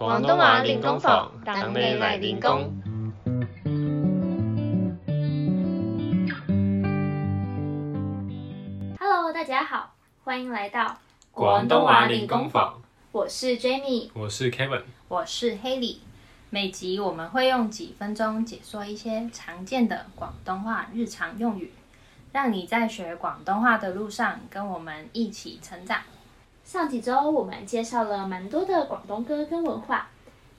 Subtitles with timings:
[0.00, 2.72] 廣東話練功房，等你嚟練功。
[8.98, 9.92] Hello，大家好，
[10.24, 10.96] 欢迎来到
[11.34, 12.80] 廣東話練功房。
[13.12, 15.98] 我是 Jamie，我是 Kevin，我是 Haley。
[16.48, 21.74] 每集我们会用几分钟解说一些常见的广东话日常用语，
[22.32, 26.00] 让你在学广东话的路上跟我们一起成长。
[26.70, 30.08] 上几周我们介绍了蛮多的广东歌跟文化，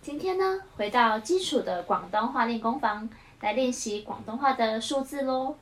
[0.01, 5.55] 今天呢，回到基础的广东话练功房，来练习广东话的数字喽。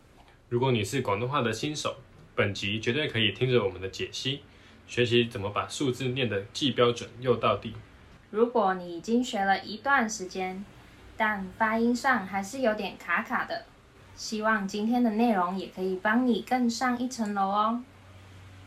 [0.48, 1.98] 如果你是广东话的新手，
[2.34, 4.41] 本集绝对可以听着我们的解析，
[4.88, 7.75] 学习怎么把数字念得既标准又到底。
[8.31, 10.66] 如果你已经学了一段时间，
[11.16, 13.66] 但发音上还是有点卡卡的，
[14.16, 17.84] 希望今天的内容也可以帮你更上一层楼哦。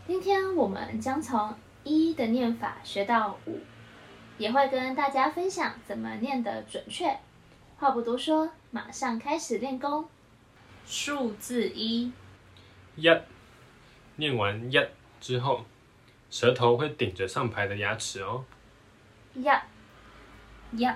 [0.06, 1.52] 今天我们将从
[1.84, 3.60] 一的念法学到五，
[4.38, 7.18] 也会跟大家分享怎么念的准确。
[7.78, 10.08] 话不多说，马上开始练功。
[10.86, 12.12] 数字一，
[12.96, 13.08] 一，
[14.16, 14.78] 念完一
[15.20, 15.64] 之后，
[16.30, 18.44] 舌头会顶着上排的牙齿哦。
[19.34, 19.44] 一，
[20.76, 20.88] 一，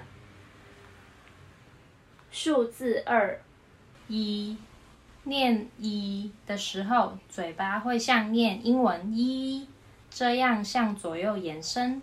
[2.31, 3.41] 数字二，
[4.09, 4.57] 一，
[5.25, 9.69] 念一的时候，嘴巴会像念英文一。
[10.17, 12.01] 这样向左右延伸，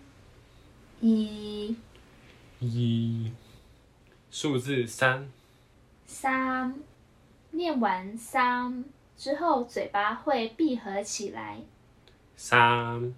[1.01, 1.75] 一，
[2.59, 3.31] 一，
[4.29, 5.27] 数字三，
[6.05, 6.75] 三，
[7.49, 8.85] 念完三
[9.17, 11.61] 之后，嘴巴会闭合起来，
[12.35, 13.15] 三，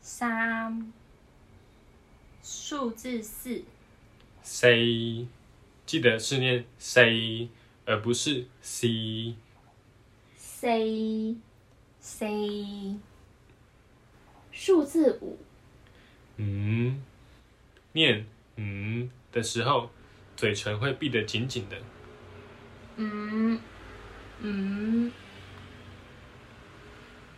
[0.00, 0.92] 三，
[2.42, 3.62] 数字四
[4.42, 5.28] ，，C，，
[5.86, 7.50] 记得是念 C，
[7.86, 9.36] 而不是 C，
[10.36, 11.36] 四
[12.00, 12.96] ，C。
[14.54, 15.36] 数字五，
[16.36, 17.02] 嗯，
[17.92, 18.24] 念
[18.54, 19.90] 嗯的时候，
[20.36, 21.76] 嘴唇会闭得紧紧的。
[22.96, 23.60] 嗯
[24.38, 25.10] 嗯，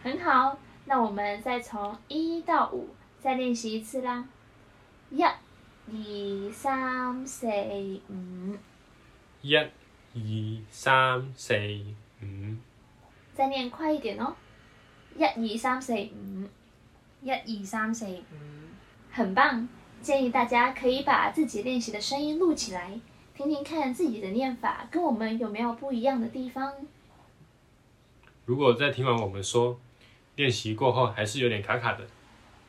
[0.02, 4.28] 很好，那我们再从一到五再练习一次啦。
[5.10, 7.46] 一、二、三、四、
[8.10, 8.56] 五。
[9.40, 9.70] 一、二、
[10.68, 11.54] 三、四、
[12.22, 12.56] 五。
[13.34, 14.36] 再念快一点哦。
[15.16, 16.45] 一、二、三、四、五。
[17.26, 18.20] 一二三四五，
[19.10, 19.68] 很棒！
[20.00, 23.00] 建议大家可以把自己练习的声音录起来，
[23.34, 26.72] 听听看自己的念法跟我们有没有不一样的地方。
[28.44, 29.80] 如果在听完我们说
[30.36, 32.06] 练习过后还是有点卡卡的，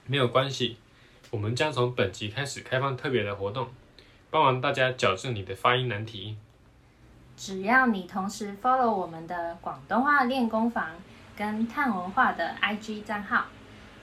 [0.08, 0.78] 没有关系，
[1.30, 3.68] 我们将从本集开始开放特别的活动，
[4.32, 6.36] 帮忙大家矫正你的发音难题。
[7.36, 10.90] 只要你同时 follow 我们的广东话练功房
[11.36, 13.46] 跟探文化的 IG 账号。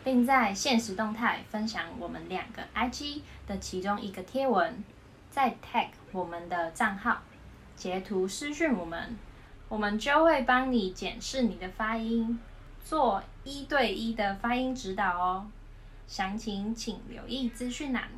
[0.04, 4.84] 并在现实动态分享我们两个 IG 的其中一个贴文，
[5.30, 7.22] 再 tag 我们的账号，
[7.74, 9.16] 截图私讯我们，
[9.68, 12.38] 我们就会帮你检视你的发音，
[12.84, 15.46] 做一对一的发音指导哦。
[16.06, 18.10] 详情请留意资讯栏。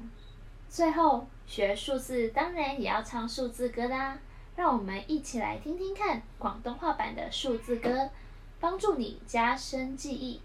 [0.69, 4.19] 最后，学数字当然也要唱数字歌啦，
[4.57, 8.11] 让我们一起来听听看广东话版的数字歌，
[8.59, 10.41] 帮助你加深记忆。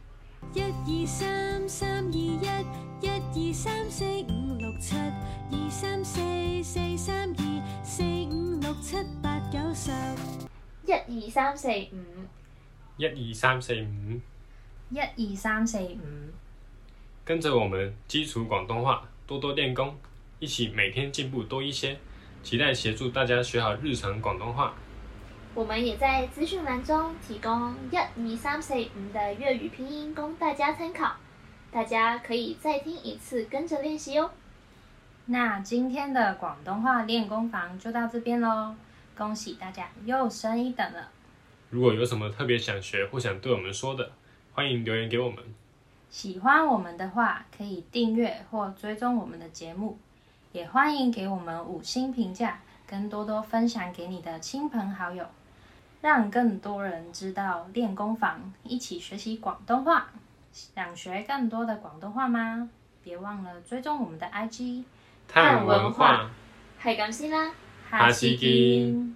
[0.53, 2.39] 一二三三二一，
[3.01, 6.19] 一二三四五六七，二三四
[6.63, 9.91] 四三二四五六七八九十。
[10.85, 11.97] 一二三四五，
[12.97, 14.19] 一二三四五，
[14.89, 15.99] 一二三四五。
[17.23, 19.95] 跟着我们基础广东话，多多练功，
[20.39, 21.97] 一起每天进步多一些。
[22.43, 24.73] 期待协助大家学好日常广东话。
[25.53, 31.13] 我们也在资讯栏中提供一二三四五的粤语拼音供大家参考，
[31.69, 34.31] 大家可以再听一次，跟着练习哦。
[35.25, 38.73] 那今天的广东话练功房就到这边喽，
[39.17, 41.09] 恭喜大家又升一等了。
[41.69, 44.09] 如果有什么特别想学或想对我们说的，
[44.53, 45.43] 欢迎留言给我们。
[46.09, 49.99] 喜欢我们的话，可以订阅或追踪我们的节目，
[50.53, 55.25] 也欢迎给我们五星评价，跟多多分享给你的亲朋好友。
[56.01, 60.09] 让更多人知道练功房，一起学习广东话。
[60.51, 62.69] 想学更多的广东话吗？
[63.03, 64.83] 别忘了追踪我们的 IG。
[65.27, 66.29] 探文化，
[66.81, 67.51] 係咁先啦，
[67.89, 69.15] 下次見。